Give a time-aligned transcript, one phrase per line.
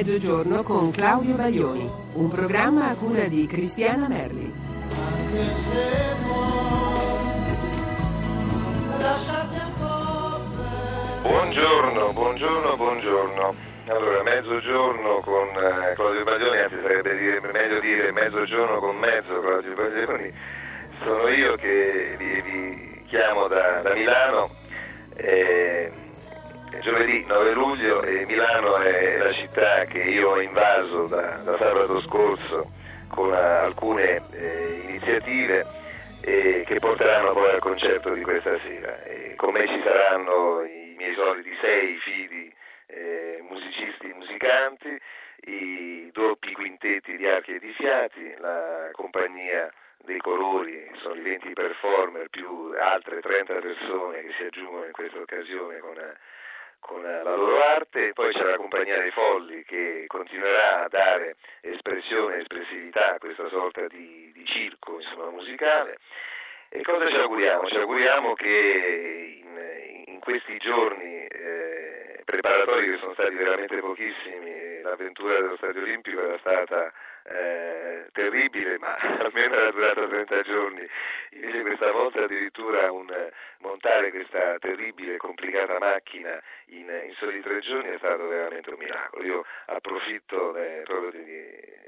[0.00, 4.50] Mezzogiorno con Claudio Baglioni, un programma a cura di Cristiana Merli.
[11.20, 13.54] Buongiorno, buongiorno, buongiorno.
[13.88, 19.74] Allora, mezzogiorno con eh, Claudio Baglioni, anzi sarebbe dire, meglio dire mezzogiorno con mezzo Claudio
[19.74, 20.32] Baglioni.
[21.04, 24.48] Sono io che vi, vi chiamo da, da Milano.
[25.14, 25.92] Eh,
[26.78, 32.00] giovedì 9 luglio e Milano è la città che io ho invaso da, da sabato
[32.02, 32.70] scorso
[33.08, 35.66] con alcune eh, iniziative
[36.22, 39.02] eh, che porteranno poi al concerto di questa sera.
[39.02, 42.54] E con me ci saranno i miei soliti sei fidi
[42.86, 45.00] eh, musicisti musicanti,
[45.46, 49.72] i doppi quintetti di archi e di fiati, la compagnia
[50.04, 55.18] dei colori, sono i 20 performer più altre 30 persone che si aggiungono in questa
[55.18, 55.96] occasione con
[56.80, 62.36] con la loro arte, poi c'è la Compagnia dei Folli che continuerà a dare espressione
[62.36, 65.98] e espressività a questa sorta di, di circo insomma, musicale.
[66.68, 67.68] E cosa ci auguriamo?
[67.68, 75.40] Ci auguriamo che in, in questi giorni eh, preparatori che sono stati veramente pochissimi, l'avventura
[75.40, 76.92] dello Stadio Olimpico era stata
[77.24, 80.86] eh, terribile, ma almeno era durata 30 giorni.
[81.30, 83.06] Invece questa volta addirittura un,
[83.58, 88.78] montare questa terribile e complicata macchina in, in, soli tre giorni è stato veramente un
[88.78, 89.24] miracolo.
[89.24, 91.78] Io approfitto eh, proprio di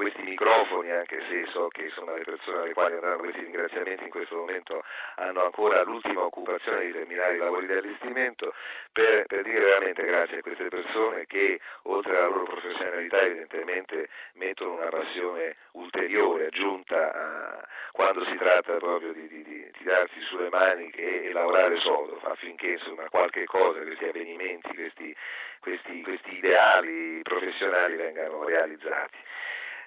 [0.00, 4.10] questi microfoni, anche se so che insomma, le persone alle quali andranno questi ringraziamenti in
[4.10, 4.82] questo momento
[5.16, 8.54] hanno ancora l'ultima occupazione di terminare i lavori di allestimento,
[8.92, 14.72] per, per dire veramente grazie a queste persone che oltre alla loro professionalità evidentemente mettono
[14.76, 21.02] una passione ulteriore aggiunta a, quando si tratta proprio di, di, di tirarsi sulle maniche
[21.02, 25.14] e, e lavorare sodo affinché insomma, qualche cosa, questi avvenimenti, questi,
[25.60, 29.18] questi, questi ideali professionali vengano realizzati.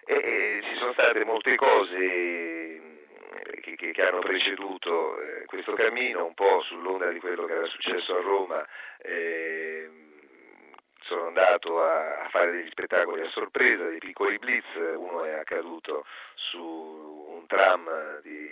[0.05, 2.81] E, ci sono state molte cose
[3.61, 7.65] che, che, che, hanno preceduto eh, questo cammino, un po' sull'onda di quello che era
[7.67, 8.65] successo a Roma.
[8.97, 9.89] Eh,
[11.03, 16.05] sono andato a, fare degli spettacoli a sorpresa, dei piccoli blitz, uno è accaduto
[16.35, 18.42] su un tram di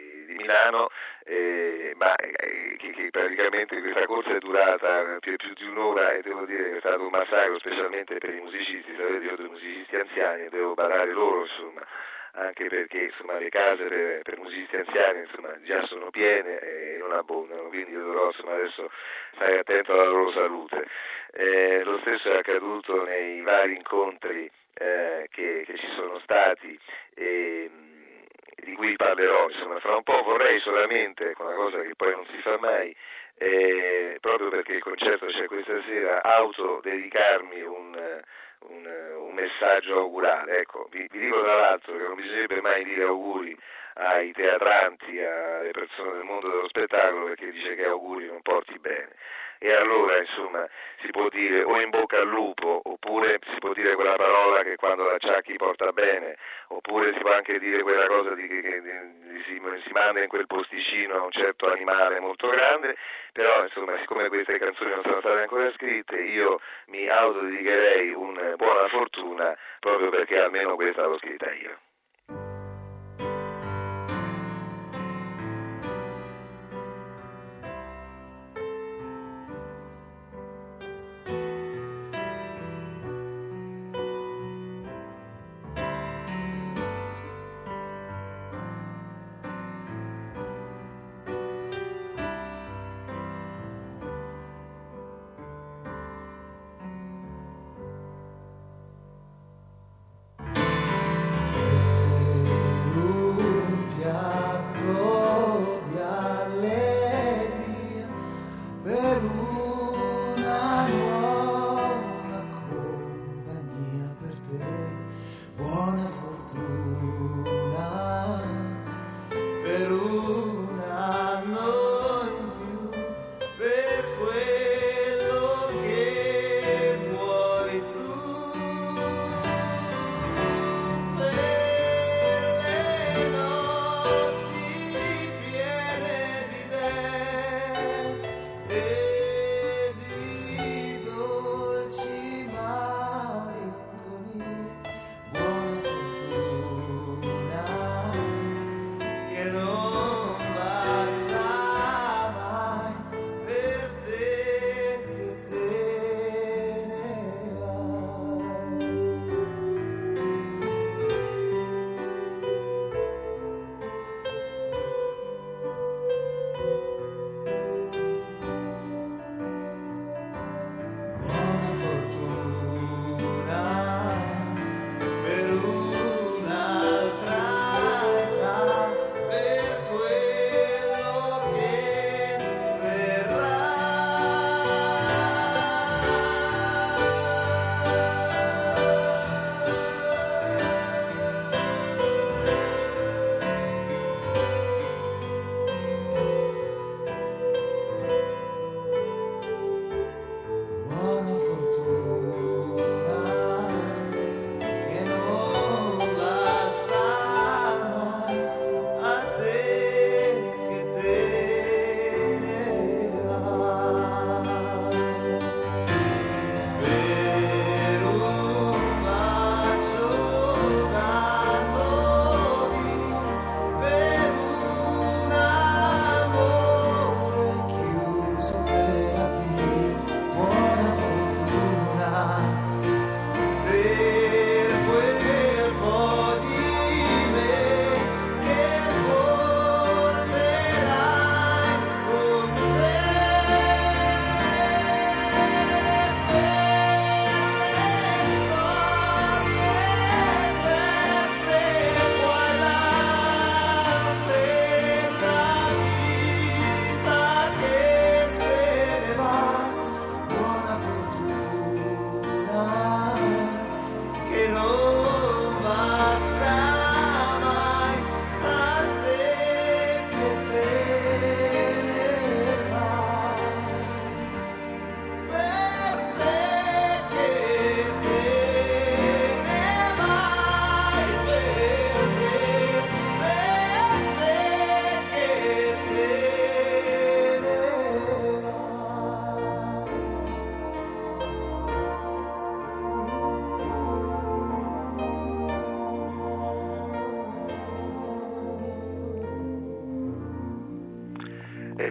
[0.41, 0.89] Milano,
[1.25, 6.21] eh, ma eh, che, che, praticamente questa corsa è durata più, più, di un'ora e
[6.21, 9.49] devo dire che è stato un massacro, specialmente per i musicisti, sapete io ho dei
[9.49, 11.85] musicisti anziani, devo badare loro insomma
[12.33, 17.11] anche perché insomma, le case per, per musicisti anziani insomma, già sono piene e non
[17.11, 18.89] abbondano, quindi dovrò insomma, adesso
[19.33, 20.87] stare attento alla loro salute.
[21.33, 26.77] Eh, lo stesso è accaduto nei vari incontri eh, che, che, ci sono stati
[27.13, 27.69] e
[28.63, 32.37] di cui parlerò, insomma, fra un po' vorrei solamente, una cosa che poi non si
[32.41, 32.95] fa mai,
[33.35, 38.21] eh, proprio perché il concerto c'è questa sera, autodedicarmi un,
[38.67, 40.59] un, un messaggio augurale.
[40.59, 43.57] Ecco, vi, vi, dico tra l'altro che non bisognerebbe mai dire auguri
[43.95, 49.09] ai teatranti, alle persone del mondo dello spettacolo, perché dice che auguri non porti bene
[49.63, 50.67] e allora insomma
[51.01, 54.75] si può dire o in bocca al lupo oppure si può dire quella parola che
[54.75, 56.35] quando la ciacchi porta bene
[56.69, 60.29] oppure si può anche dire quella cosa di, che, che di, si, si, manda in
[60.29, 62.97] quel posticino a un certo animale molto grande
[63.33, 68.87] però insomma siccome queste canzoni non sono state ancora scritte io mi autodedicherei una buona
[68.87, 71.77] fortuna proprio perché almeno questa l'ho scritta io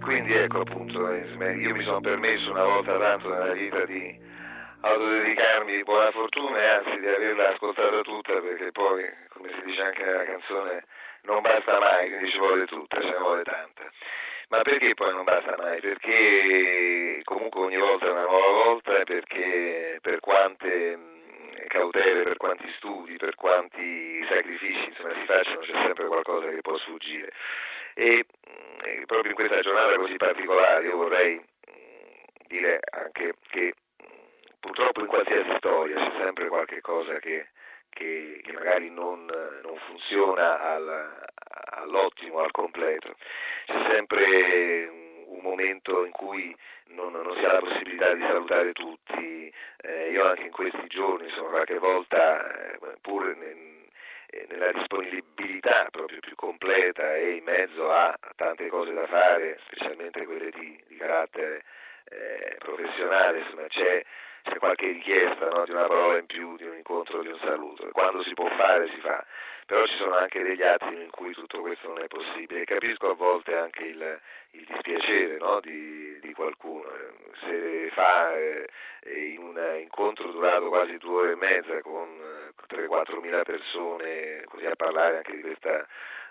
[0.00, 4.18] quindi ecco appunto, io mi sono permesso una volta tanto nella vita di
[4.80, 9.82] autodedicarmi di buona fortuna e anzi di averla ascoltata tutta perché poi, come si dice
[9.82, 10.84] anche nella canzone,
[11.22, 13.82] non basta mai, quindi ci vuole tutta, ce ne vuole tanta.
[14.48, 15.80] Ma perché poi non basta mai?
[15.80, 20.98] Perché comunque ogni volta è una nuova volta perché per quante
[21.68, 26.76] cautele, per quanti studi, per quanti sacrifici insomma, si facciano c'è sempre qualcosa che può
[26.78, 27.30] sfuggire.
[27.94, 28.26] E, e
[29.06, 31.40] proprio in questa giornata così particolare io vorrei
[32.46, 33.74] dire anche che
[34.58, 37.48] purtroppo in qualsiasi storia c'è sempre qualche cosa che,
[37.88, 41.28] che, che magari non, non funziona al,
[41.80, 43.14] all'ottimo, al completo.
[43.66, 44.88] C'è sempre
[45.26, 46.54] un momento in cui
[46.88, 49.52] non, non, si ha la possibilità di salutare tutti.
[49.82, 53.69] Eh, io anche in questi giorni, insomma, qualche volta, eh, pur nel, eh,
[54.48, 60.50] nella disponibilità proprio più completa e in mezzo a tante cose da fare, specialmente quelle
[60.50, 61.62] di, di carattere
[62.04, 64.04] eh, professionale, insomma, c'è
[64.42, 67.88] c'è qualche richiesta no, di una parola in più, di un incontro, di un saluto.
[67.92, 69.24] Quando si può fare si fa,
[69.70, 72.64] però ci sono anche degli attimi in cui tutto questo non è possibile.
[72.64, 76.90] Capisco a volte anche il, il dispiacere no, di, di, qualcuno.
[77.38, 78.66] Se fa eh,
[79.04, 82.08] in un incontro durato quasi due ore e mezza con
[82.68, 85.86] 3-4 eh, mila persone, così a parlare anche di, questa,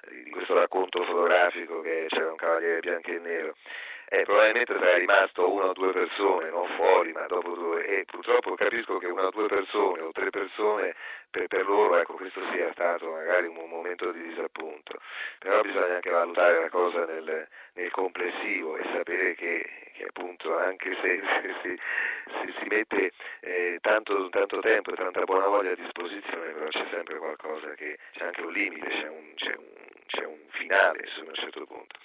[0.10, 3.56] di questo racconto fotografico che c'era un cavaliere bianco e nero
[4.12, 8.56] eh, probabilmente sarà rimasto una o due persone, non fuori, ma dopo due, e purtroppo
[8.56, 10.96] capisco che una o due persone o tre persone
[11.30, 15.00] per, per loro ecco, questo sia stato magari un momento di disappunto,
[15.38, 20.98] però bisogna anche valutare la cosa nel, nel complessivo e sapere che, che appunto anche
[21.02, 21.80] se, se, se,
[22.26, 23.12] se si mette
[23.42, 28.00] eh, tanto, tanto, tempo e tanta buona voglia a disposizione, però c'è sempre qualcosa che
[28.14, 29.66] c'è anche un limite, c'è un, c'è un,
[30.08, 31.96] c'è un finale a un certo punto.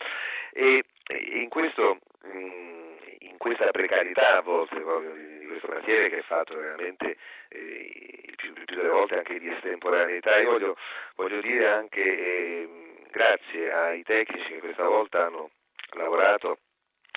[0.52, 6.56] E, in, questo, mm, in questa precarietà a volte di questo mestiere che è fatto
[6.56, 7.16] veramente
[7.48, 10.76] eh, il, più, il, più, delle volte anche di estemporaneità, io voglio,
[11.16, 12.68] voglio dire anche eh,
[13.10, 15.50] grazie ai tecnici che questa volta hanno
[15.90, 16.58] lavorato.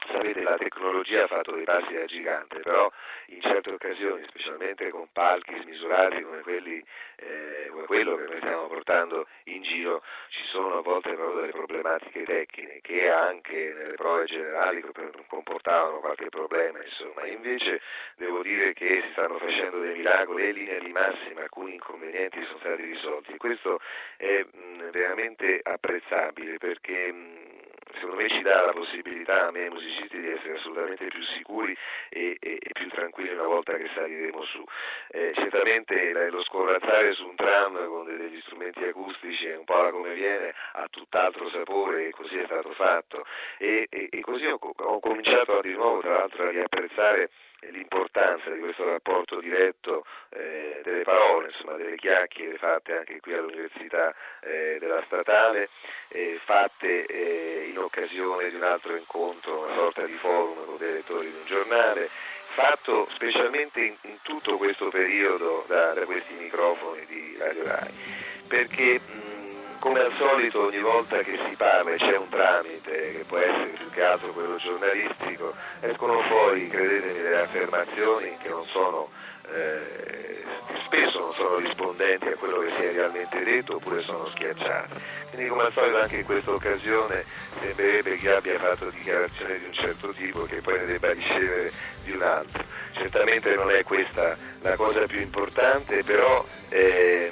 [0.08, 2.89] Sapete, la tecnologia ha fatto dei passi da gigante, però
[3.27, 6.84] in certe occasioni, specialmente con palchi smisurati come, quelli,
[7.17, 11.51] eh, come quello che noi stiamo portando in giro, ci sono a volte proprio delle
[11.51, 14.84] problematiche tecniche che anche nelle prove generali
[15.27, 17.25] comportavano qualche problema, insomma.
[17.25, 17.81] Invece
[18.15, 22.43] devo dire che si stanno facendo dei miracoli e in linea di massima alcuni inconvenienti
[22.46, 23.38] sono stati risolti.
[23.38, 23.79] Questo
[24.17, 27.46] è mh, veramente apprezzabile perché mh,
[27.94, 31.75] secondo me ci dà la possibilità a me musicisti di essere assolutamente più sicuri
[32.10, 34.63] e, e, e più tranquilli una volta che saliremo su.
[35.10, 40.13] Eh, certamente lo scorazzare su un tram con degli strumenti acustici è un po' come
[40.13, 43.25] viene, ha tutt'altro sapore e così è stato fatto
[43.58, 47.29] e, e così ho, ho cominciato di nuovo tra l'altro a riapprezzare
[47.71, 54.13] l'importanza di questo rapporto diretto eh, delle parole, insomma, delle chiacchiere fatte anche qui all'Università
[54.41, 55.69] eh, della Statale,
[56.09, 60.93] eh, fatte eh, in occasione di un altro incontro, una sorta di forum con dei
[60.93, 62.09] lettori di un giornale,
[62.57, 67.93] fatto specialmente in, in tutto questo periodo da, da, questi microfoni di Radio Rai,
[68.47, 69.37] perché mh,
[69.79, 73.72] come al solito ogni volta che si parla e c'è un tramite, che può essere
[73.77, 79.10] più che altro quello giornalistico, escono fuori, credetemi, delle affermazioni che non sono,
[79.51, 80.43] eh,
[80.86, 85.15] spesso non sono rispondenti a quello che si è realmente detto oppure sono schiacciate.
[85.29, 87.25] Quindi come al solito anche in questa occasione
[87.60, 91.72] sembrerebbe che abbia fatto dichiarazioni di un certo tipo che poi ne debba ricevere
[92.03, 92.63] di un altro.
[92.93, 96.46] Certamente non è questa la cosa più importante, però...
[96.69, 97.31] Eh,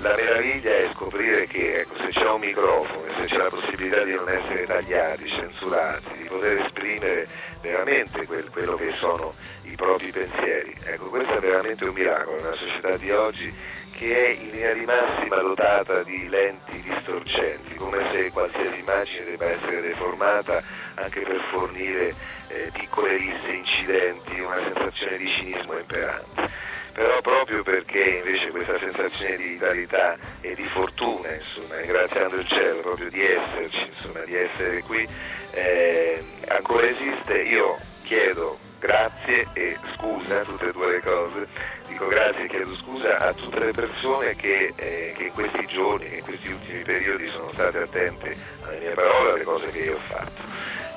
[0.00, 4.14] la meraviglia è scoprire che ecco, se c'è un microfono, se c'è la possibilità di
[4.14, 7.28] non essere tagliati, censurati, di poter esprimere
[7.60, 12.56] veramente quel, quello che sono i propri pensieri, ecco, questo è veramente un miracolo nella
[12.56, 13.52] società di oggi
[13.92, 19.46] che è in linea di massima dotata di lenti distorcenti, come se qualsiasi immagine debba
[19.46, 20.62] essere deformata
[20.94, 22.12] anche per fornire
[22.48, 29.36] eh, piccole risse, incidenti, una sensazione di cinismo imperante però proprio perché invece questa sensazione
[29.36, 34.80] di vitalità e di fortuna, insomma, ringraziando il cielo proprio di esserci, insomma, di essere
[34.82, 35.06] qui,
[35.50, 41.48] eh, ancora esiste, io chiedo grazie e scusa, tutte e due le cose,
[41.88, 46.14] dico grazie e chiedo scusa a tutte le persone che, eh, che in questi giorni,
[46.14, 50.00] in questi ultimi periodi sono state attente alle mie parole, alle cose che io ho
[50.06, 50.42] fatto.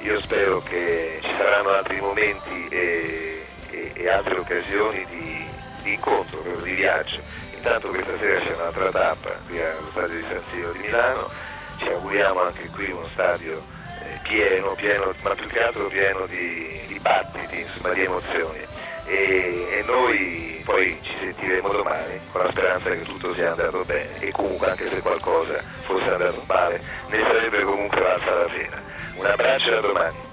[0.01, 5.16] Io spero che ci saranno altri momenti e, e, e altre occasioni di
[5.88, 7.20] di incontro, di viaggio.
[7.56, 11.29] Intanto questa sera c'è un'altra tappa qui allo stadio di San Siro di Milano,
[11.77, 13.62] ci auguriamo anche qui uno stadio
[14.03, 18.65] eh, pieno, pieno, ma più che altro pieno di, di battiti, insomma, di emozioni.
[19.06, 24.20] E, e, noi poi ci sentiremo domani con la speranza che tutto sia andato bene
[24.20, 28.82] e comunque anche se qualcosa fosse andato male ne sarebbe comunque valsa la pena.
[29.15, 30.26] Un abbraccio e a domani.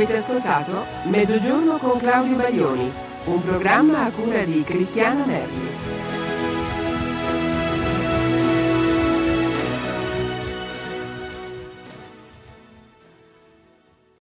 [0.00, 2.90] Avete ascoltato Mezzogiorno con Claudio Baglioni,
[3.26, 6.19] un programma a cura di Cristiana Merli.